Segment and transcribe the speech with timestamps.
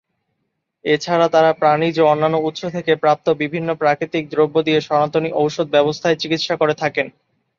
[0.85, 6.19] এছাড়া তারা প্রাণীজ ও অন্যান্য উৎস থেকে প্রাপ্ত বিভিন্ন প্রাকৃতিক দ্রব্য দিয়ে সনাতনী ওষুধ ব্যবস্থায়
[6.21, 7.07] চিকিৎসা করে থাকেন।